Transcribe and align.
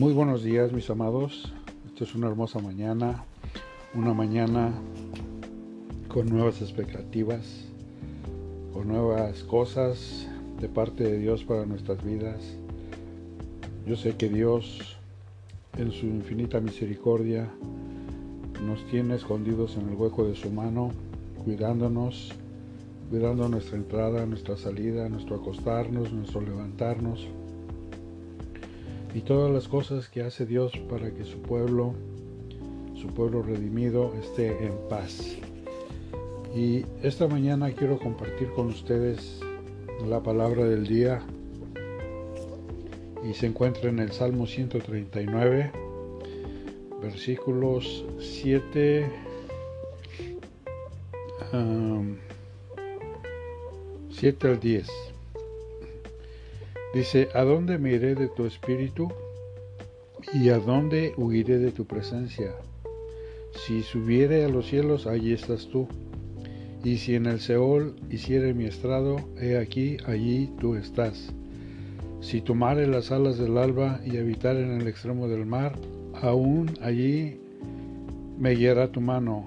Muy 0.00 0.14
buenos 0.14 0.42
días 0.42 0.72
mis 0.72 0.88
amados. 0.88 1.52
Esta 1.86 2.04
es 2.04 2.14
una 2.14 2.26
hermosa 2.26 2.58
mañana, 2.58 3.26
una 3.92 4.14
mañana 4.14 4.72
con 6.08 6.24
nuevas 6.24 6.62
expectativas, 6.62 7.66
con 8.72 8.88
nuevas 8.88 9.44
cosas 9.44 10.26
de 10.58 10.70
parte 10.70 11.04
de 11.04 11.18
Dios 11.18 11.44
para 11.44 11.66
nuestras 11.66 12.02
vidas. 12.02 12.40
Yo 13.84 13.94
sé 13.94 14.16
que 14.16 14.30
Dios 14.30 14.96
en 15.76 15.92
su 15.92 16.06
infinita 16.06 16.60
misericordia 16.60 17.50
nos 18.64 18.82
tiene 18.86 19.16
escondidos 19.16 19.76
en 19.76 19.90
el 19.90 19.96
hueco 19.96 20.24
de 20.24 20.34
su 20.34 20.48
mano, 20.48 20.92
cuidándonos, 21.44 22.32
cuidando 23.10 23.50
nuestra 23.50 23.76
entrada, 23.76 24.24
nuestra 24.24 24.56
salida, 24.56 25.10
nuestro 25.10 25.36
acostarnos, 25.36 26.10
nuestro 26.10 26.40
levantarnos 26.40 27.28
y 29.14 29.20
todas 29.20 29.50
las 29.50 29.68
cosas 29.68 30.08
que 30.08 30.22
hace 30.22 30.46
Dios 30.46 30.72
para 30.88 31.10
que 31.12 31.24
su 31.24 31.40
pueblo, 31.42 31.94
su 32.94 33.08
pueblo 33.08 33.42
redimido, 33.42 34.14
esté 34.20 34.64
en 34.64 34.72
paz. 34.88 35.36
Y 36.54 36.84
esta 37.02 37.28
mañana 37.28 37.70
quiero 37.72 37.98
compartir 37.98 38.50
con 38.52 38.68
ustedes 38.68 39.40
la 40.08 40.22
palabra 40.22 40.64
del 40.64 40.86
día 40.86 41.22
y 43.28 43.34
se 43.34 43.46
encuentra 43.46 43.90
en 43.90 43.98
el 43.98 44.12
Salmo 44.12 44.46
139, 44.46 45.72
versículos 47.02 48.04
7 48.18 49.10
7 54.10 54.48
al 54.48 54.60
10. 54.60 54.86
Dice, 56.92 57.28
¿a 57.34 57.42
dónde 57.42 57.78
me 57.78 57.92
iré 57.92 58.16
de 58.16 58.26
tu 58.26 58.46
espíritu? 58.46 59.08
¿Y 60.34 60.48
a 60.48 60.58
dónde 60.58 61.14
huiré 61.16 61.58
de 61.58 61.70
tu 61.70 61.84
presencia? 61.84 62.52
Si 63.54 63.82
subiere 63.82 64.44
a 64.44 64.48
los 64.48 64.66
cielos, 64.66 65.06
allí 65.06 65.32
estás 65.32 65.68
tú. 65.68 65.86
Y 66.82 66.96
si 66.96 67.14
en 67.14 67.26
el 67.26 67.38
Seol 67.40 67.94
hiciere 68.10 68.54
mi 68.54 68.64
estrado, 68.64 69.20
he 69.40 69.56
aquí, 69.56 69.98
allí 70.04 70.50
tú 70.58 70.74
estás. 70.74 71.32
Si 72.20 72.40
tomare 72.40 72.88
las 72.88 73.12
alas 73.12 73.38
del 73.38 73.56
alba 73.56 74.00
y 74.04 74.16
habitar 74.16 74.56
en 74.56 74.80
el 74.80 74.88
extremo 74.88 75.28
del 75.28 75.46
mar, 75.46 75.78
aún 76.20 76.72
allí 76.82 77.40
me 78.36 78.56
guiará 78.56 78.90
tu 78.90 79.00
mano 79.00 79.46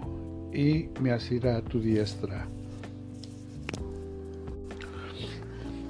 y 0.54 0.88
me 1.02 1.12
asirá 1.12 1.62
tu 1.62 1.82
diestra. 1.82 2.48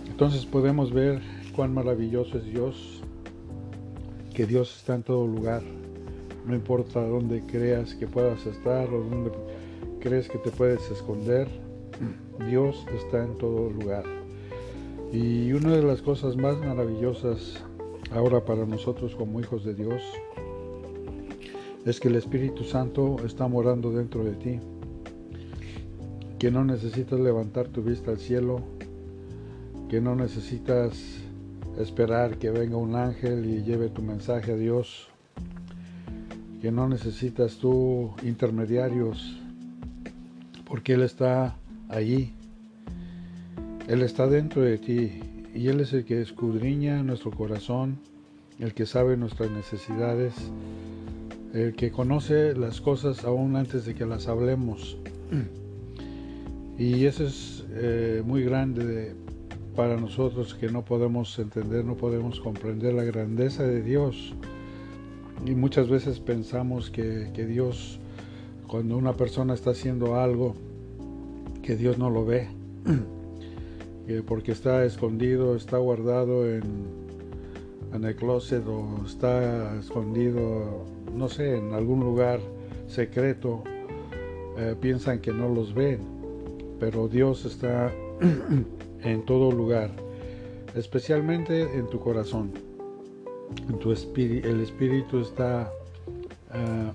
Entonces 0.09 0.46
podemos 0.46 0.92
ver 0.92 1.22
cuán 1.56 1.73
maravilloso 1.73 2.38
es 2.38 2.46
Dios, 2.46 3.02
que 4.34 4.46
Dios 4.46 4.76
está 4.78 4.96
en 4.96 5.04
todo 5.04 5.28
lugar. 5.28 5.62
No 6.46 6.56
importa 6.56 7.06
dónde 7.06 7.42
creas 7.46 7.96
que 7.96 8.08
puedas 8.08 8.46
estar 8.46 8.90
o 8.90 9.04
dónde 9.04 9.32
crees 10.00 10.28
que 10.28 10.40
te 10.40 10.52
puedes 10.52 10.90
esconder, 10.92 11.48
Dios 12.50 12.86
está 12.94 13.24
en 13.24 13.38
todo 13.38 13.70
lugar. 13.70 14.04
Y 15.14 15.54
una 15.54 15.72
de 15.78 15.84
las 15.84 16.02
cosas 16.02 16.36
más 16.36 16.58
maravillosas 16.58 17.64
ahora 18.12 18.44
para 18.44 18.66
nosotros 18.66 19.16
como 19.16 19.40
hijos 19.40 19.64
de 19.64 19.76
Dios 19.76 20.02
es 21.86 22.00
que 22.00 22.08
el 22.08 22.16
Espíritu 22.16 22.64
Santo 22.64 23.18
está 23.26 23.48
morando 23.48 23.92
dentro 23.92 24.24
de 24.24 24.31
ti, 24.34 24.59
que 26.40 26.50
no 26.50 26.66
necesitas 26.66 27.20
levantar 27.20 27.68
tu 27.68 27.84
vista 27.84 28.12
al 28.12 28.18
cielo, 28.18 28.62
que 29.90 30.02
no 30.02 30.16
necesitas 30.16 31.22
esperar 31.77 32.38
que 32.38 32.50
venga 32.50 32.78
un 32.78 32.95
ángel 32.95 33.45
y 33.45 33.63
lleve 33.63 33.89
tu 33.89 34.01
mensaje 34.01 34.51
a 34.51 34.56
Dios, 34.56 35.07
que 36.61 36.72
no 36.72 36.88
necesitas 36.88 37.57
tú 37.57 38.13
intermediarios, 38.23 39.38
porque 40.66 40.94
Él 40.94 41.01
está 41.01 41.56
allí, 41.89 42.33
Él 43.88 44.01
está 44.01 44.28
dentro 44.28 44.62
de 44.62 44.78
ti 44.78 45.22
y 45.53 45.67
Él 45.67 45.79
es 45.79 45.94
el 45.94 46.06
que 46.06 46.22
escudriña 46.22 47.03
nuestro 47.03 47.31
corazón, 47.31 47.97
el 48.59 48.73
que 48.73 48.85
sabe 48.85 49.17
nuestras 49.17 49.50
necesidades, 49.51 50.33
el 51.53 51.75
que 51.75 51.91
conoce 51.91 52.56
las 52.56 52.81
cosas 52.81 53.23
aún 53.25 53.56
antes 53.56 53.85
de 53.85 53.94
que 53.95 54.06
las 54.06 54.28
hablemos. 54.28 54.97
Y 56.75 57.06
eso 57.06 57.23
es 57.28 57.63
eh, 57.69 58.23
muy 58.25 58.44
grande 58.44 59.13
para 59.75 59.97
nosotros 59.97 60.53
que 60.53 60.69
no 60.69 60.85
podemos 60.85 61.38
entender, 61.39 61.84
no 61.84 61.95
podemos 61.95 62.39
comprender 62.39 62.94
la 62.94 63.03
grandeza 63.03 63.63
de 63.63 63.81
Dios. 63.81 64.34
Y 65.45 65.56
muchas 65.56 65.89
veces 65.89 66.19
pensamos 66.19 66.89
que, 66.89 67.31
Dios, 67.47 68.00
cuando 68.67 68.97
una 68.97 69.13
persona 69.13 69.53
está 69.53 69.72
haciendo 69.72 70.16
algo, 70.16 70.56
que 71.62 71.75
Dios 71.75 71.97
no 71.97 72.09
lo 72.09 72.25
ve, 72.25 72.47
porque 74.28 74.51
está 74.51 74.85
escondido, 74.85 75.56
está 75.56 75.78
guardado 75.78 76.47
en, 76.47 76.63
en 77.94 78.03
el 78.03 78.16
closet 78.16 78.66
o 78.67 79.06
está 79.06 79.78
escondido, 79.79 80.85
no 81.16 81.29
sé, 81.29 81.57
en 81.57 81.73
algún 81.73 82.00
lugar 82.01 82.39
secreto, 82.88 83.63
eh, 84.57 84.75
piensan 84.79 85.19
que 85.19 85.31
no 85.31 85.50
los 85.50 85.73
ven, 85.73 86.00
pero 86.79 87.07
Dios 87.07 87.45
está 87.45 87.91
en 89.03 89.25
todo 89.25 89.52
lugar, 89.52 89.91
especialmente 90.75 91.78
en 91.78 91.88
tu 91.88 92.00
corazón. 92.00 92.52
En 93.69 93.78
tu 93.80 93.91
espíritu, 93.91 94.47
el 94.47 94.62
espíritu 94.62 95.19
está 95.19 95.72
ah, 96.52 96.94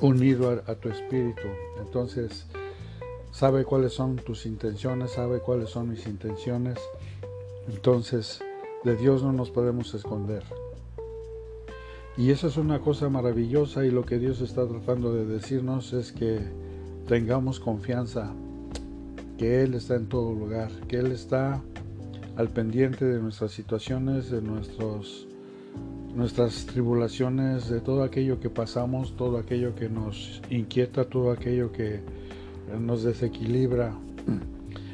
unido 0.00 0.62
a, 0.66 0.74
tu 0.74 0.88
espíritu. 0.88 1.46
Entonces, 1.80 2.46
sabe 3.30 3.64
cuáles 3.64 3.92
son 3.92 4.16
tus 4.16 4.46
intenciones, 4.46 5.12
sabe 5.12 5.40
cuáles 5.40 5.70
son 5.70 5.90
mis 5.90 6.06
intenciones. 6.06 6.78
Entonces, 7.68 8.40
de 8.84 8.96
Dios 8.96 9.22
no 9.22 9.32
nos 9.32 9.50
podemos 9.50 9.94
esconder. 9.94 10.42
Y 12.16 12.30
eso 12.30 12.48
es 12.48 12.56
una 12.56 12.80
cosa 12.80 13.08
maravillosa 13.08 13.84
y 13.84 13.92
lo 13.92 14.04
que 14.04 14.18
Dios 14.18 14.40
está 14.40 14.66
tratando 14.66 15.12
de 15.12 15.24
decirnos 15.24 15.92
es 15.92 16.10
que 16.10 16.40
tengamos 17.06 17.60
confianza 17.60 18.34
que 19.38 19.62
Él 19.62 19.74
está 19.74 19.94
en 19.94 20.06
todo 20.06 20.34
lugar, 20.34 20.70
que 20.88 20.96
Él 20.96 21.12
está 21.12 21.62
al 22.36 22.48
pendiente 22.48 23.04
de 23.04 23.20
nuestras 23.20 23.52
situaciones, 23.52 24.30
de 24.30 24.42
nuestros, 24.42 25.26
nuestras 26.14 26.66
tribulaciones, 26.66 27.68
de 27.68 27.80
todo 27.80 28.02
aquello 28.02 28.40
que 28.40 28.50
pasamos, 28.50 29.16
todo 29.16 29.38
aquello 29.38 29.74
que 29.74 29.88
nos 29.88 30.42
inquieta, 30.50 31.04
todo 31.04 31.30
aquello 31.30 31.72
que 31.72 32.00
nos 32.78 33.04
desequilibra. 33.04 33.94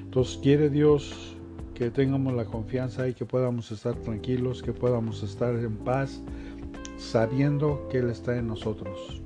Entonces 0.05 0.39
quiere 0.43 0.71
Dios 0.71 1.35
que 1.75 1.91
tengamos 1.91 2.35
la 2.35 2.45
confianza 2.45 3.09
y 3.09 3.15
que 3.15 3.25
podamos 3.25 3.73
estar 3.73 3.97
tranquilos, 3.97 4.63
que 4.63 4.73
podamos 4.73 5.23
estar 5.23 5.55
en 5.57 5.77
paz, 5.79 6.21
sabiendo 6.99 7.89
que 7.91 7.99
Él 7.99 8.11
está 8.11 8.37
en 8.37 8.47
nosotros 8.47 9.21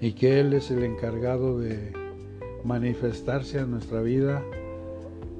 y 0.00 0.12
que 0.12 0.40
Él 0.40 0.52
es 0.52 0.70
el 0.70 0.84
encargado 0.84 1.58
de 1.58 1.97
manifestarse 2.64 3.58
en 3.58 3.70
nuestra 3.70 4.00
vida 4.00 4.42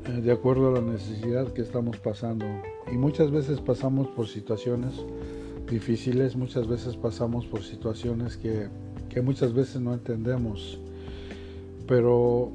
eh, 0.08 0.20
de 0.20 0.32
acuerdo 0.32 0.68
a 0.68 0.80
la 0.80 0.80
necesidad 0.80 1.52
que 1.52 1.62
estamos 1.62 1.98
pasando. 1.98 2.46
Y 2.90 2.96
muchas 2.96 3.30
veces 3.30 3.60
pasamos 3.60 4.08
por 4.08 4.26
situaciones 4.26 4.94
difíciles, 5.68 6.34
muchas 6.36 6.66
veces 6.66 6.96
pasamos 6.96 7.46
por 7.46 7.62
situaciones 7.62 8.36
que, 8.36 8.68
muchas 9.20 9.52
veces 9.52 9.80
no 9.80 9.94
entendemos, 9.94 10.78
pero 11.88 12.52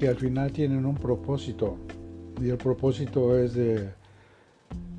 que 0.00 0.08
al 0.08 0.16
final 0.16 0.50
tienen 0.50 0.84
un 0.84 0.96
propósito. 0.96 1.76
Y 2.40 2.48
el 2.48 2.58
propósito 2.58 3.38
es 3.38 3.54
de, 3.54 3.90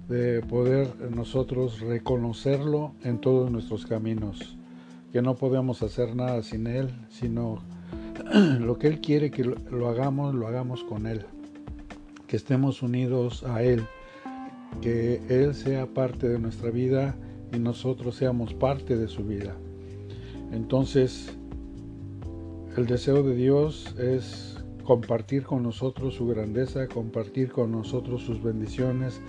de 0.08 0.42
poder 0.44 0.88
nosotros 1.12 1.82
reconocerlo 1.82 2.94
en 3.04 3.20
todos 3.20 3.52
nuestros 3.52 3.86
caminos, 3.86 4.56
que 5.12 5.22
no 5.22 5.36
podemos 5.36 5.84
hacer 5.84 6.16
nada 6.16 6.42
sin 6.42 6.68
Él, 6.68 6.90
sino 7.10 7.62
lo 8.60 8.78
que 8.78 8.88
Él 8.88 9.02
quiere 9.02 9.32
que 9.32 9.44
lo, 9.44 9.88
hagamos, 9.88 10.36
lo 10.36 10.48
hagamos 10.48 10.84
con 10.84 11.08
Él, 11.08 11.26
que 12.28 12.36
estemos 12.36 12.82
unidos 12.82 13.44
a 13.44 13.64
Él, 13.64 13.86
que 14.82 15.22
Él 15.30 15.56
sea 15.56 15.88
parte 15.88 16.28
de 16.28 16.40
nuestra 16.40 16.70
vida 16.70 17.16
y 17.54 17.60
nosotros 17.60 18.16
seamos 18.16 18.54
parte 18.54 18.98
de 18.98 19.08
su 19.08 19.24
vida. 19.24 19.56
Entonces, 20.52 21.36
el 22.78 22.86
deseo 22.86 23.24
de 23.24 23.36
Dios 23.36 23.96
es 24.00 24.58
compartir 24.84 25.44
con 25.44 25.64
nosotros 25.64 26.16
su 26.16 26.28
grandeza, 26.28 26.88
compartir 26.88 27.52
con 27.52 27.72
nosotros 27.72 28.24
sus 28.24 28.42
bendiciones, 28.44 29.22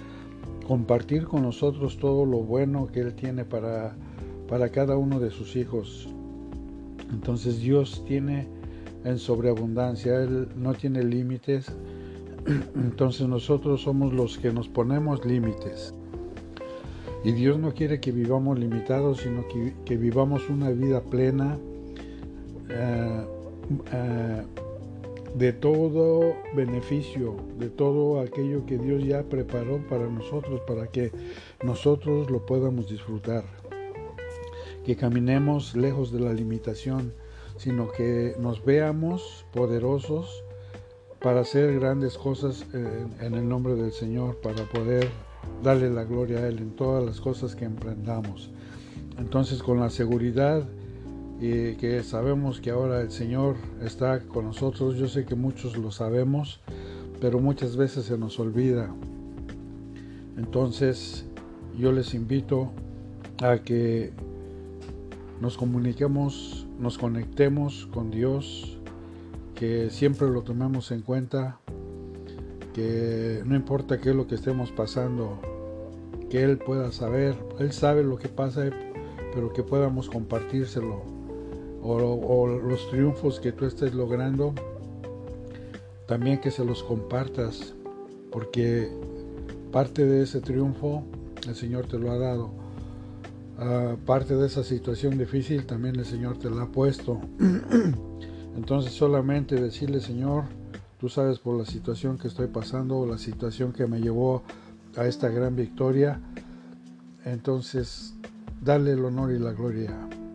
compartir 0.67 1.25
con 1.25 1.43
nosotros 1.43 1.99
todo 1.99 2.27
lo 2.27 2.39
bueno 2.39 2.89
que 2.89 3.01
Él 3.01 3.15
tiene 3.15 3.45
para, 3.45 3.97
para 4.49 4.69
cada 4.71 4.97
uno 4.97 5.21
de 5.21 5.31
sus 5.31 5.57
hijos. 5.57 6.09
Entonces 7.13 7.61
Dios 7.61 8.03
tiene 8.07 8.49
en 9.05 9.19
sobreabundancia, 9.19 10.21
Él 10.21 10.49
no 10.57 10.75
tiene 10.75 11.03
límites, 11.03 11.67
entonces 12.75 13.29
nosotros 13.29 13.83
somos 13.83 14.13
los 14.13 14.39
que 14.39 14.53
nos 14.53 14.69
ponemos 14.69 15.25
límites. 15.25 15.95
Y 17.25 17.33
Dios 17.33 17.59
no 17.59 17.73
quiere 17.73 18.01
que 18.01 18.13
vivamos 18.13 18.59
limitados, 18.59 19.21
sino 19.21 19.45
que, 19.85 19.97
vivamos 19.97 20.51
una 20.51 20.71
vida 20.71 21.01
plena 21.01 21.57
eh, 22.69 23.25
eh, 23.93 24.43
de 25.35 25.53
todo 25.53 26.37
beneficio, 26.55 27.35
de 27.59 27.71
todo 27.71 28.21
aquello 28.21 28.67
que 28.67 28.77
Dios 28.77 29.03
ya 29.05 29.23
preparó 29.23 29.79
para 29.89 30.07
nosotros, 30.07 30.61
para 30.67 30.87
que 30.87 31.13
nosotros 31.63 32.31
lo 32.31 32.45
podamos 32.45 32.89
disfrutar. 32.89 33.45
Que 34.85 34.95
caminemos 34.95 35.75
lejos 35.75 36.13
de 36.13 36.21
la 36.21 36.33
limitación, 36.35 37.15
sino 37.57 37.91
que 37.93 38.35
nos 38.39 38.65
veamos 38.65 39.47
poderosos 39.53 40.45
para 41.21 41.41
hacer 41.41 41.79
grandes 41.79 42.19
cosas 42.19 42.67
en 42.73 43.35
el 43.35 43.49
nombre 43.49 43.75
del 43.75 43.93
Señor, 43.93 44.37
para 44.43 44.65
poder 44.65 45.09
darle 45.63 45.91
la 45.91 46.05
gloria 46.05 46.39
a 46.39 46.49
Él 46.49 46.59
en 46.59 46.77
todas 46.77 47.05
las 47.05 47.21
cosas 47.21 47.55
que 47.55 47.65
emprendamos. 47.65 48.51
Entonces 49.19 49.63
con 49.63 49.81
la 49.81 49.91
seguridad 49.91 50.67
que 51.41 52.03
sabemos 52.05 52.61
que 52.61 52.71
ahora 52.71 53.01
el 53.01 53.11
Señor 53.11 53.57
está 53.83 54.21
con 54.21 54.47
nosotros, 54.47 54.97
yo 54.97 55.09
sé 55.09 55.25
que 55.25 55.35
muchos 55.35 55.77
lo 55.77 55.91
sabemos, 55.91 56.61
pero 57.21 57.39
muchas 57.39 57.77
veces 57.77 58.07
se 58.07 58.19
nos 58.19 58.39
olvida. 58.41 58.95
Entonces 60.37 61.27
yo 61.79 61.93
les 61.93 62.15
invito 62.15 62.71
a 63.43 63.59
que 63.59 64.13
nos 65.41 65.57
comuniquemos, 65.57 66.64
nos 66.85 66.99
conectemos 66.99 67.89
con 67.95 68.11
Dios, 68.11 68.77
que 69.55 69.89
siempre 69.89 70.29
lo 70.29 70.43
tomemos 70.43 70.91
en 70.91 71.01
cuenta 71.01 71.59
que 72.75 73.43
no 73.47 73.57
importa 73.57 73.99
qué 74.03 74.11
es 74.11 74.15
lo 74.15 74.27
que 74.27 74.35
estemos 74.35 74.71
pasando, 74.71 75.41
que 76.29 76.43
Él 76.43 76.59
pueda 76.59 76.93
saber, 76.93 77.39
Él 77.59 77.73
sabe 77.73 78.05
lo 78.05 78.19
que 78.19 78.29
pasa, 78.29 78.69
pero 79.33 79.51
que 79.55 79.63
podamos 79.63 80.11
compartírselo. 80.11 81.01
O, 81.83 82.47
los 82.47 82.91
triunfos 82.91 83.41
que 83.41 83.51
tú 83.53 83.65
estés 83.65 83.95
logrando, 83.95 84.53
también 86.07 86.39
que 86.39 86.51
se 86.51 86.67
los 86.67 86.83
compartas, 86.83 87.75
porque 88.31 88.91
parte 89.73 90.05
de 90.05 90.23
ese 90.23 90.43
triunfo 90.43 91.03
el 91.49 91.55
Señor 91.55 91.87
te 91.87 91.99
lo 91.99 92.11
ha 92.11 92.19
dado. 92.19 92.64
Ah, 93.59 93.97
parte 94.05 94.35
de 94.35 94.47
esa 94.47 94.65
situación 94.65 95.17
difícil 95.19 95.67
también 95.67 95.97
el 95.97 96.05
Señor 96.05 96.39
te 96.39 96.51
la 96.51 96.63
ha 96.63 96.69
puesto. 96.69 97.21
Entonces 98.57 98.93
solamente 98.93 99.57
decirle, 99.57 100.01
Señor, 100.01 100.45
Tú 101.05 101.11
sabes 101.11 101.39
por 101.39 101.59
la 101.59 101.67
situación 101.67 102.17
que 102.17 102.29
estoy 102.29 102.47
pasando, 102.47 103.05
la 103.05 103.19
situación 103.19 103.75
que 103.75 103.87
me 103.87 104.01
llevó 104.01 104.43
a 104.97 105.05
esta 105.05 105.29
gran 105.29 105.55
victoria. 105.55 106.19
Entonces, 107.27 108.15
darle 108.63 108.93
el 108.93 109.05
honor 109.05 109.31
y 109.33 109.39
la 109.39 109.53
gloria 109.53 109.91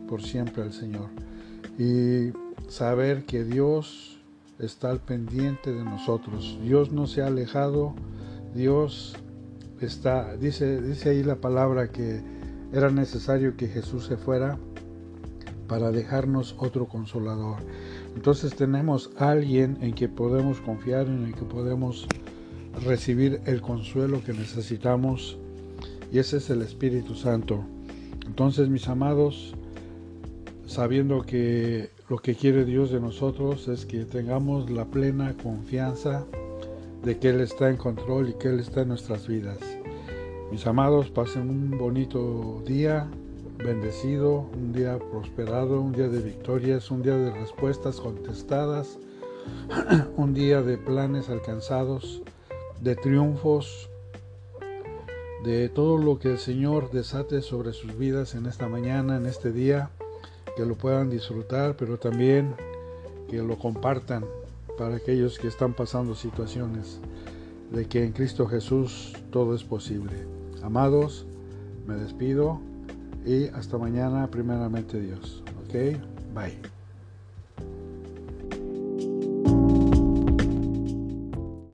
por 0.07 0.21
siempre 0.21 0.61
al 0.61 0.71
Señor. 0.71 1.07
Y 1.79 2.33
saber 2.67 3.25
que 3.25 3.43
Dios 3.45 4.19
está 4.59 4.91
al 4.91 4.99
pendiente 4.99 5.73
de 5.73 5.83
nosotros. 5.83 6.59
Dios 6.61 6.91
no 6.91 7.07
se 7.07 7.23
ha 7.23 7.25
alejado. 7.25 7.95
Dios 8.53 9.15
está, 9.81 10.35
dice, 10.35 10.83
dice 10.83 11.09
ahí 11.09 11.23
la 11.23 11.37
palabra 11.37 11.89
que 11.91 12.21
era 12.73 12.89
necesario 12.89 13.55
que 13.57 13.67
Jesús 13.67 14.05
se 14.05 14.17
fuera 14.17 14.57
para 15.67 15.91
dejarnos 15.91 16.55
otro 16.57 16.87
consolador. 16.87 17.57
Entonces 18.15 18.55
tenemos 18.55 19.11
alguien 19.17 19.77
en 19.81 19.93
que 19.93 20.09
podemos 20.09 20.59
confiar, 20.61 21.07
en 21.07 21.25
el 21.25 21.35
que 21.35 21.45
podemos 21.45 22.07
recibir 22.83 23.41
el 23.45 23.61
consuelo 23.61 24.21
que 24.23 24.33
necesitamos 24.33 25.37
y 26.11 26.19
ese 26.19 26.37
es 26.37 26.49
el 26.49 26.61
Espíritu 26.61 27.15
Santo. 27.15 27.63
Entonces 28.25 28.69
mis 28.69 28.87
amados, 28.87 29.53
sabiendo 30.65 31.21
que 31.21 31.91
lo 32.09 32.17
que 32.17 32.35
quiere 32.35 32.65
Dios 32.65 32.91
de 32.91 32.99
nosotros 32.99 33.67
es 33.67 33.85
que 33.85 34.05
tengamos 34.05 34.69
la 34.69 34.85
plena 34.85 35.35
confianza 35.41 36.25
de 37.03 37.17
que 37.17 37.29
Él 37.29 37.41
está 37.41 37.69
en 37.69 37.77
control 37.77 38.29
y 38.29 38.33
que 38.33 38.49
Él 38.49 38.59
está 38.59 38.81
en 38.81 38.89
nuestras 38.89 39.27
vidas. 39.27 39.78
Mis 40.51 40.65
amados, 40.65 41.11
pasen 41.11 41.47
un 41.47 41.77
bonito 41.77 42.63
día, 42.65 43.07
bendecido, 43.59 44.49
un 44.51 44.73
día 44.73 44.97
prosperado, 44.97 45.79
un 45.79 45.91
día 45.91 46.07
de 46.07 46.21
victorias, 46.21 46.89
un 46.89 47.03
día 47.03 47.15
de 47.15 47.31
respuestas 47.31 48.01
contestadas, 48.01 48.97
un 50.17 50.33
día 50.33 50.63
de 50.63 50.79
planes 50.79 51.29
alcanzados, 51.29 52.23
de 52.81 52.95
triunfos, 52.95 53.91
de 55.43 55.69
todo 55.69 55.99
lo 55.99 56.17
que 56.17 56.31
el 56.31 56.39
Señor 56.39 56.89
desate 56.89 57.43
sobre 57.43 57.71
sus 57.71 57.95
vidas 57.95 58.33
en 58.33 58.47
esta 58.47 58.67
mañana, 58.67 59.17
en 59.17 59.27
este 59.27 59.51
día, 59.51 59.91
que 60.57 60.65
lo 60.65 60.73
puedan 60.73 61.11
disfrutar, 61.11 61.75
pero 61.77 61.99
también 61.99 62.55
que 63.29 63.37
lo 63.37 63.59
compartan 63.59 64.25
para 64.79 64.95
aquellos 64.95 65.37
que 65.37 65.47
están 65.47 65.75
pasando 65.75 66.15
situaciones 66.15 66.99
de 67.71 67.85
que 67.85 68.03
en 68.03 68.13
Cristo 68.13 68.47
Jesús 68.47 69.13
todo 69.29 69.53
es 69.53 69.63
posible. 69.63 70.38
Amados, 70.63 71.25
me 71.87 71.95
despido 71.95 72.59
y 73.25 73.47
hasta 73.47 73.77
mañana, 73.77 74.27
primeramente 74.27 74.99
Dios. 74.99 75.43
Ok, 75.65 75.73
bye. 76.33 76.78